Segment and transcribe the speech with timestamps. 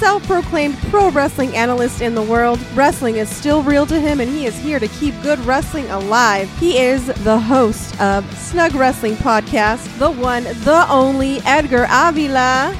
[0.00, 2.58] self proclaimed pro wrestling analyst in the world.
[2.74, 6.50] Wrestling is still real to him, and he is here to keep good wrestling alive.
[6.58, 12.74] He is the host of Snug Wrestling Podcast, the one, the only Edgar Avila.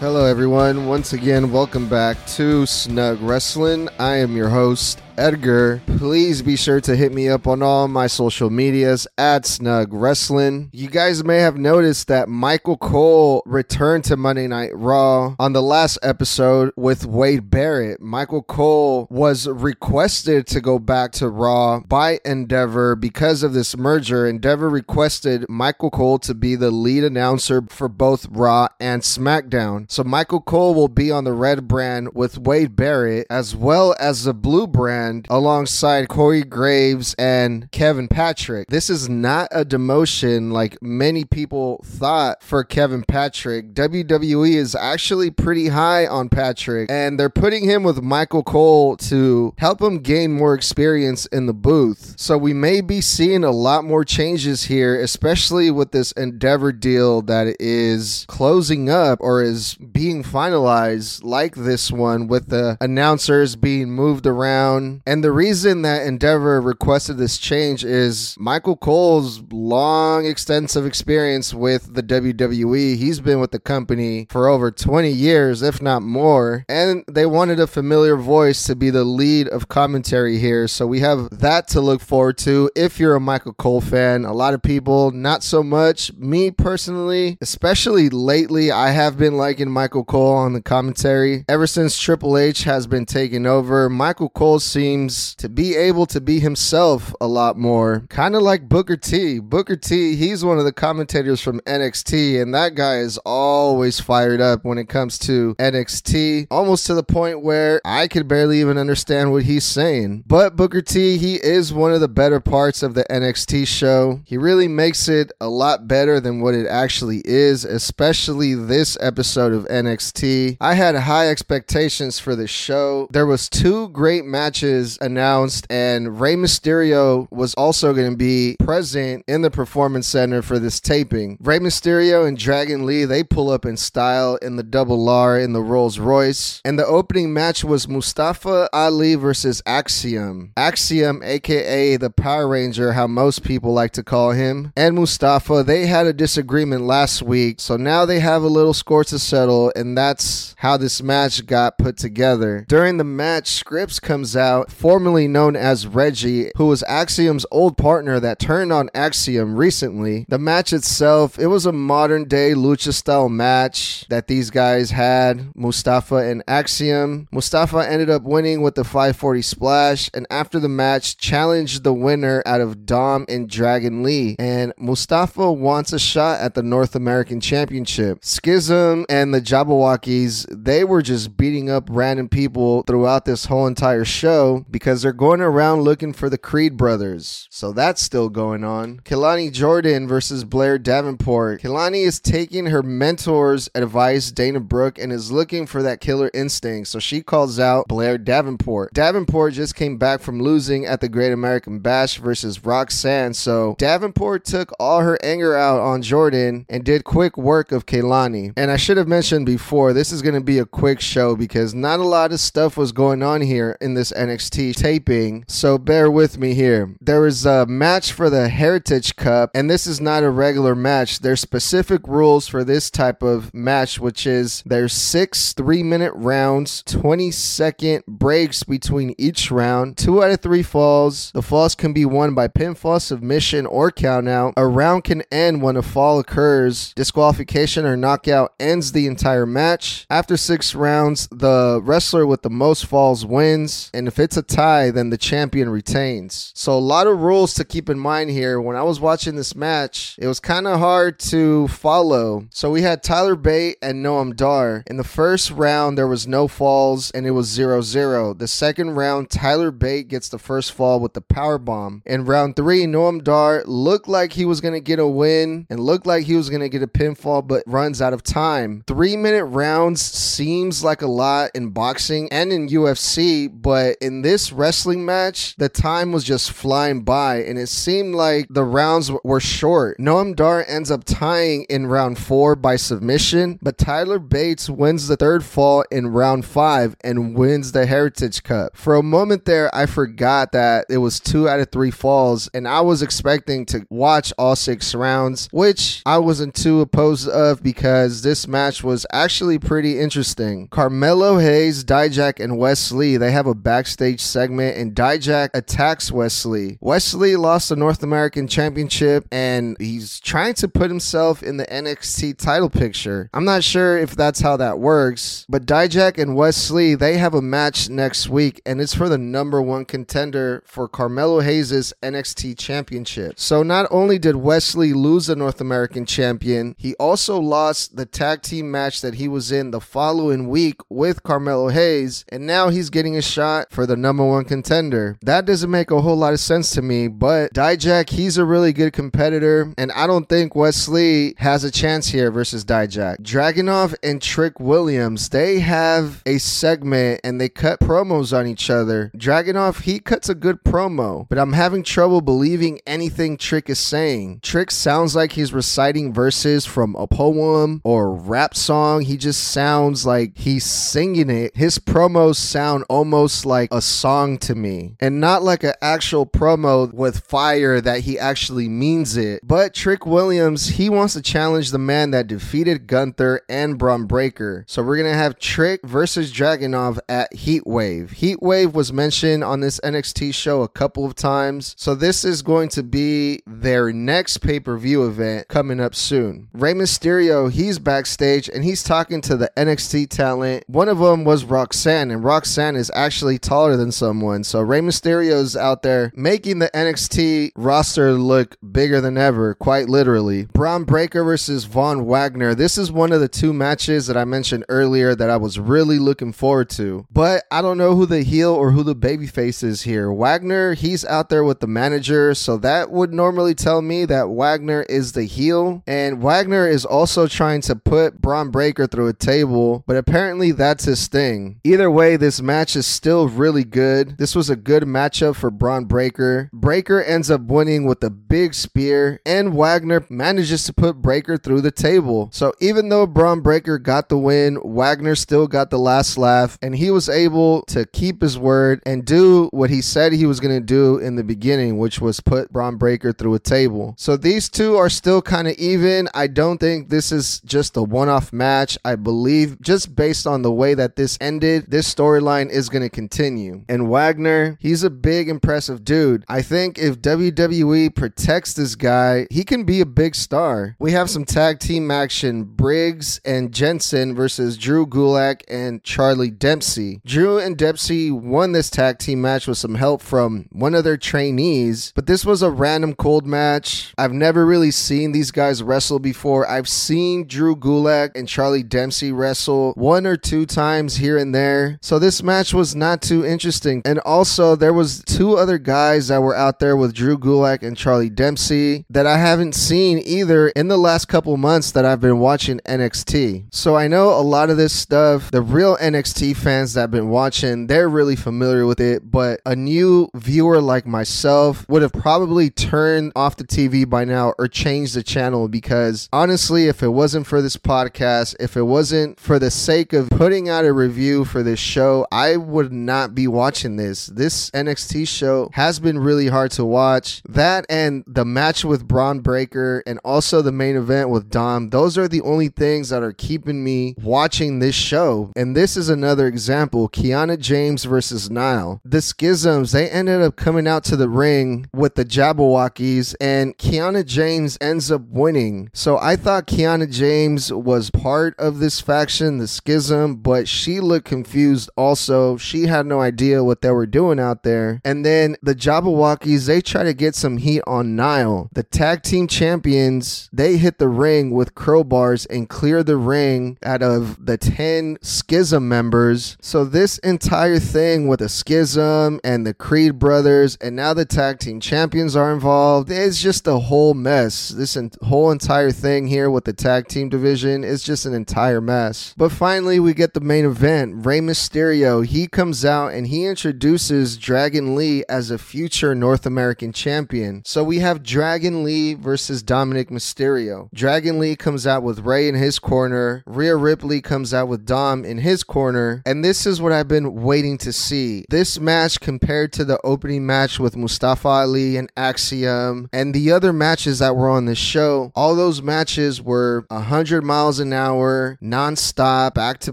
[0.00, 0.86] Hello, everyone.
[0.86, 3.88] Once again, welcome back to Snug Wrestling.
[4.00, 5.80] I am your host, Edgar.
[5.98, 10.68] Please be sure to hit me up on all my social medias at Snug Wrestling.
[10.72, 15.62] You guys may have noticed that Michael Cole returned to Monday Night Raw on the
[15.62, 18.00] last episode with Wade Barrett.
[18.00, 24.26] Michael Cole was requested to go back to Raw by Endeavor because of this merger.
[24.26, 29.90] Endeavor requested Michael Cole to be the lead announcer for both Raw and SmackDown.
[29.90, 34.24] So Michael Cole will be on the red brand with Wade Barrett as well as
[34.24, 38.68] the blue brand alongside Corey Graves and Kevin Patrick.
[38.68, 43.74] This is not a demotion like many people thought for Kevin Patrick.
[43.74, 49.54] WWE is actually pretty high on Patrick, and they're putting him with Michael Cole to
[49.58, 52.14] help him gain more experience in the booth.
[52.18, 57.22] So we may be seeing a lot more changes here, especially with this Endeavor deal
[57.22, 63.90] that is closing up or is being finalized, like this one with the announcers being
[63.90, 65.10] moved around Mm-hmm.
[65.10, 71.94] and the reason that Endeavor requested this change is Michael Cole's long, extensive experience with
[71.94, 72.96] the WWE.
[72.96, 76.64] He's been with the company for over 20 years, if not more.
[76.68, 80.68] And they wanted a familiar voice to be the lead of commentary here.
[80.68, 84.24] So we have that to look forward to if you're a Michael Cole fan.
[84.24, 86.12] A lot of people, not so much.
[86.14, 91.44] Me personally, especially lately, I have been liking Michael Cole on the commentary.
[91.48, 96.20] Ever since Triple H has been taking over, Michael Cole seems to be able to
[96.20, 98.04] be himself a lot more.
[98.08, 99.38] Kind of like Booker T.
[99.38, 104.40] Booker T, he's one of the commentators from NXT, and that guy is always fired
[104.40, 108.78] up when it comes to NXT, almost to the point where I could barely even
[108.78, 110.24] understand what he's saying.
[110.26, 114.20] But Booker T, he is one of the better parts of the NXT show.
[114.24, 119.52] He really makes it a lot better than what it actually is, especially this episode
[119.52, 120.58] of NXT.
[120.60, 123.08] I had high expectations for this show.
[123.10, 129.24] There was two great matches announced, and Rey Mysterio was also going to be present
[129.26, 131.38] in the Performance Center for this taping.
[131.40, 135.52] Rey Mysterio and Dragon Lee they pull up in style in the double R in
[135.52, 140.52] the Rolls Royce, and the opening match was Mustafa Ali versus Axiom.
[140.56, 145.86] Axiom, aka the Power Ranger, how most people like to call him, and Mustafa they
[145.86, 149.96] had a disagreement last week, so now they have a little score to settle, and
[149.96, 152.64] that's how this match got put together.
[152.68, 158.20] During the match, Scrypts comes out formerly known as Reggie, who was Axiom's old partner
[158.20, 160.26] that turned on Axiom recently.
[160.28, 165.54] The match itself, it was a modern day lucha style match that these guys had,
[165.54, 167.28] Mustafa and Axiom.
[167.30, 172.42] Mustafa ended up winning with the 540 splash, and after the match, challenged the winner
[172.46, 174.36] out of Dom and Dragon Lee.
[174.38, 178.24] And Mustafa wants a shot at the North American Championship.
[178.24, 184.04] Schism and the Jabberwockies, they were just beating up random people throughout this whole entire
[184.04, 187.48] show because they're going around looking for the Creed brothers.
[187.50, 189.00] So that's still going on.
[189.00, 191.60] Kelani Jordan versus Blair Davenport.
[191.60, 196.88] Kelani is taking her mentor's advice, Dana Brooke, and is looking for that killer instinct.
[196.88, 198.94] So she calls out Blair Davenport.
[198.94, 203.34] Davenport just came back from losing at the Great American Bash versus Roxanne.
[203.34, 208.52] So Davenport took all her anger out on Jordan and did quick work of Kelani.
[208.56, 211.74] And I should have mentioned before, this is going to be a quick show because
[211.74, 216.10] not a lot of stuff was going on here in this NXT taping, so bear
[216.10, 216.94] with me here.
[217.00, 221.20] There was a match for the Heritage Cup, and this is not a regular match.
[221.20, 226.82] There's specific rules for this type of match, which is there's six three minute rounds,
[226.84, 231.30] 20 second breaks between each round, two out of three falls.
[231.32, 234.52] The falls can be won by pinfall, submission, or countout.
[234.56, 236.92] A round can end when a fall occurs.
[236.94, 240.06] Disqualification or knockout ends the entire match.
[240.10, 244.90] After six rounds, the wrestler with the most falls wins, and if it's a tie,
[244.90, 246.50] then the champion retains.
[246.56, 248.60] So a lot of rules to keep in mind here.
[248.60, 252.48] When I was watching this match, it was kind of hard to follow.
[252.50, 254.82] So we had Tyler Bate and Noam Dar.
[254.88, 258.36] In the first round, there was no falls and it was 0-0.
[258.36, 262.02] The second round, Tyler Bate gets the first fall with the power bomb.
[262.04, 266.04] In round three, Noam Dar looked like he was gonna get a win and looked
[266.04, 268.82] like he was gonna get a pinfall, but runs out of time.
[268.88, 274.52] Three minute rounds seems like a lot in boxing and in UFC, but in this
[274.52, 279.40] wrestling match, the time was just flying by and it seemed like the rounds were
[279.40, 279.98] short.
[279.98, 285.16] Noam Dar ends up tying in round four by submission, but Tyler Bates wins the
[285.16, 288.76] third fall in round five and wins the Heritage Cup.
[288.76, 292.66] For a moment there, I forgot that it was two out of three falls, and
[292.66, 298.22] I was expecting to watch all six rounds, which I wasn't too opposed of because
[298.22, 300.68] this match was actually pretty interesting.
[300.68, 306.46] Carmelo Hayes, Dijak, and Wes Lee, they have a backstage segment, and Dijak attacks Wes
[306.46, 306.78] Lee.
[306.80, 312.38] Wesley lost the North American Championship, and he's trying to put himself in the NXT
[312.38, 313.28] title picture.
[313.34, 317.34] I'm not sure if that's how that works, but Dijak and Wes Lee they have
[317.34, 322.58] a match next week, and it's for the number one contender for Carmelo Hayes' NXT
[322.58, 323.34] Championship.
[323.38, 328.06] So not only did Wes Lee lose the North American champion, he also lost the
[328.06, 332.68] tag team match that he was in the following week with Carmelo Hayes, and now
[332.68, 335.18] he's getting a shot for the number one contender.
[335.22, 338.72] That doesn't make a whole lot of sense to me, but Dijak, he's a really
[338.72, 343.20] good competitor, and I don't think Wes Lee has a chance here versus Dijak.
[343.20, 349.10] Dragunov and Trick Williams, they have a segment and they cut promos on each other.
[349.16, 354.40] Dragunov, he cuts a good promo, but I'm having trouble believing anything Trick is saying.
[354.42, 359.02] Trick sounds like he's reciting verses from a poem or rap song.
[359.02, 361.56] He just sounds like he's singing it.
[361.56, 366.92] His promos sound almost like a song to me and not like an actual promo
[366.92, 369.40] with fire that he actually means it.
[369.42, 374.64] But Trick Williams, he wants to challenge the man that defeated Gunther and Bron Breakker.
[374.66, 378.10] So we're going to have Trick versus Dragunov at Heatwave.
[378.16, 381.74] Heatwave was mentioned on this NXT show a couple of times.
[381.78, 386.48] So this is going to be their next pay-per-view event coming up soon.
[386.52, 390.64] Rey Mysterio, he's backstage and he's talking to the NXT talent.
[390.66, 394.44] One of them was Roxanne and Roxanne is actually taller than someone.
[394.44, 400.44] So Rey Mysterio's out there making the NXT roster look bigger than ever, quite literally.
[400.52, 402.54] Bron Breakker versus Von Wagner.
[402.54, 405.98] This is one of the two matches that I mentioned earlier that I was really
[405.98, 407.06] looking forward to.
[407.10, 410.12] But I don't know who the heel or who the babyface is here.
[410.12, 414.82] Wagner, he's out there with the manager, so that would normally tell me that Wagner
[414.82, 415.82] is the heel.
[415.86, 420.84] And Wagner is also trying to put Bron Breakker through a table, but apparently that's
[420.84, 421.60] his thing.
[421.64, 424.18] Either way, this match is still really good.
[424.18, 426.50] This was a good matchup for Bron Breakker.
[426.52, 431.60] Breakker ends up winning with a big spear, and Wagner manages to put Breakker through
[431.60, 432.28] the table.
[432.32, 436.74] So even though Bron Breakker got the win, Wagner still got the last laugh, and
[436.74, 440.54] he was able to keep his word and do what he said he was going
[440.54, 443.94] to do in the beginning, which was put Bron Breakker through a table.
[443.98, 446.08] So these two are still kind of even.
[446.14, 448.78] I don't think this is just a one off match.
[448.84, 452.90] I believe just based on the way that this ended, this storyline is going to
[452.90, 453.45] continue.
[453.68, 456.24] And Wagner, he's a big, impressive dude.
[456.28, 460.76] I think if WWE protects this guy, he can be a big star.
[460.78, 467.00] We have some tag team action Briggs and Jensen versus Drew Gulak and Charlie Dempsey.
[467.04, 470.96] Drew and Dempsey won this tag team match with some help from one of their
[470.96, 473.94] trainees, but this was a random cold match.
[473.98, 476.48] I've never really seen these guys wrestle before.
[476.48, 481.78] I've seen Drew Gulak and Charlie Dempsey wrestle one or two times here and there.
[481.82, 483.35] So this match was not too interesting.
[483.84, 487.76] And also there was two other guys that were out there with Drew Gulak and
[487.76, 492.18] Charlie Dempsey that I haven't seen either in the last couple months that I've been
[492.18, 493.46] watching NXT.
[493.52, 497.08] So I know a lot of this stuff, the real NXT fans that have been
[497.08, 502.50] watching, they're really familiar with it, but a new viewer like myself would have probably
[502.50, 507.26] turned off the TV by now or changed the channel because honestly, if it wasn't
[507.26, 511.42] for this podcast, if it wasn't for the sake of putting out a review for
[511.42, 514.06] this show, I would not be watching this.
[514.06, 517.22] This NXT show has been really hard to watch.
[517.28, 521.98] That and the match with Bron Breakker and also the main event with Dom, those
[521.98, 525.32] are the only things that are keeping me watching this show.
[525.36, 528.80] And this is another example Kiana James versus Nile.
[528.84, 534.04] The Schisms, they ended up coming out to the ring with the Jabberwockies, and Kiana
[534.04, 535.70] James ends up winning.
[535.72, 541.06] So I thought Kiana James was part of this faction, the Schism, but she looked
[541.06, 542.36] confused also.
[542.36, 544.82] She had no idea idea what they were doing out there.
[544.84, 548.50] And then the Jabberwockies, they try to get some heat on Nile.
[548.52, 553.82] The tag team champions, they hit the ring with crowbars and clear the ring out
[553.82, 556.36] of the 10 schism members.
[556.42, 561.38] So this entire thing with the schism and the Creed brothers and now the tag
[561.38, 562.90] team champions are involved.
[562.90, 564.50] It's just a whole mess.
[564.50, 569.14] This whole entire thing here with the tag team division is just an entire mess.
[569.16, 571.06] But finally, we get the main event.
[571.06, 576.72] Rey Mysterio, he comes out and he introduces Dragon Lee as a future North American
[576.72, 577.42] champion.
[577.44, 580.68] So we have Dragon Lee versus Dominic Mysterio.
[580.74, 583.22] Dragon Lee comes out with Rey in his corner.
[583.26, 586.02] Rhea Ripley comes out with Dom in his corner.
[586.06, 588.24] And this is what I've been waiting to see.
[588.30, 593.52] This match compared to the opening match with Mustafa Ali and Axiom and the other
[593.52, 599.34] matches that were on the show, all those matches were 100 miles an hour, non-stop,
[599.34, 599.72] back to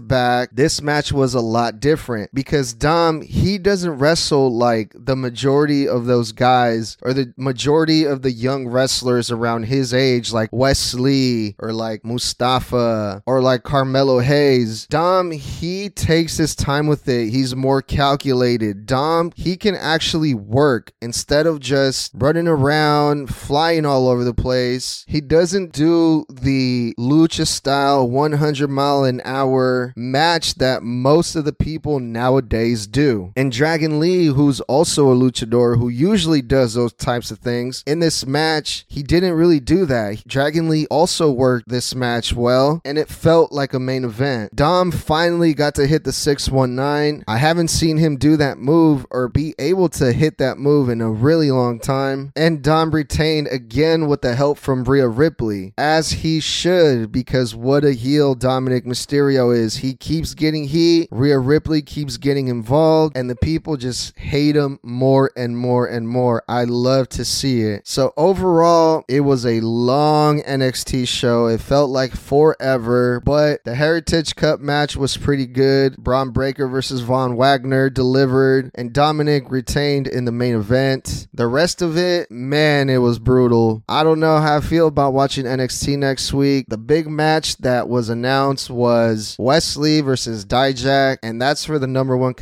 [0.00, 0.50] back.
[0.52, 6.06] This match was a lot different because Dom, he doesn't wrestle like the majority of
[6.06, 11.56] those guys or the majority of the young wrestlers around his age, like Wes Lee
[11.58, 14.86] or like Mustafa or like Carmelo Hayes.
[14.86, 17.30] Dom, he takes his time with it.
[17.30, 18.86] He's more calculated.
[18.86, 25.04] Dom, he can actually work instead of just running around, flying all over the place.
[25.08, 31.52] He doesn't do the lucha style 100 mile an hour match that most of the
[31.52, 33.13] people nowadays do.
[33.36, 38.00] And Dragon Lee, who's also a luchador who usually does those types of things, in
[38.00, 40.26] this match, he didn't really do that.
[40.26, 44.54] Dragon Lee also worked this match well, and it felt like a main event.
[44.54, 47.24] Dom finally got to hit the 619.
[47.26, 51.00] I haven't seen him do that move or be able to hit that move in
[51.00, 52.32] a really long time.
[52.36, 57.84] And Dom retained again with the help from Rhea Ripley, as he should, because what
[57.84, 59.76] a heel Dominic Mysterio is.
[59.76, 64.78] He keeps getting heat, Rhea Ripley keeps getting involved, and the people just hate him
[64.82, 66.42] more and more and more.
[66.48, 67.86] I love to see it.
[67.86, 71.46] So overall, it was a long NXT show.
[71.46, 75.96] It felt like forever, but the Heritage Cup match was pretty good.
[75.96, 81.28] Bron Breakker versus Von Wagner delivered, and Dominic retained in the main event.
[81.32, 83.82] The rest of it, man, it was brutal.
[83.88, 86.66] I don't know how I feel about watching NXT next week.
[86.68, 91.86] The big match that was announced was Wes Lee versus Dijak, and that's for the
[91.86, 92.34] number one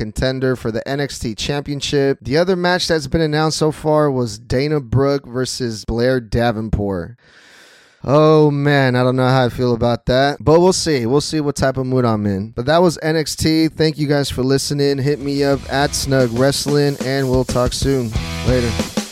[0.43, 2.17] contender for the NXT Championship.
[2.21, 7.17] The other match that's been announced so far was Dana Brooke versus Blair Davenport.
[8.03, 11.05] Oh man, I don't know how I feel about that, but we'll see.
[11.05, 12.51] We'll see what type of mood I'm in.
[12.51, 13.71] But that was NXT.
[13.73, 14.97] Thank you guys for listening.
[14.97, 18.11] Hit me up at Snug Wrestling, and we'll talk soon.
[18.45, 19.02] Later.